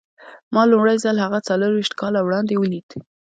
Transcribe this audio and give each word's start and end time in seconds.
ما 0.53 0.63
لومړی 0.71 0.97
ځل 1.03 1.15
هغه 1.25 1.39
څلور 1.47 1.71
ويشت 1.73 1.93
کاله 2.01 2.19
وړاندې 2.23 2.55
وليد. 2.57 2.89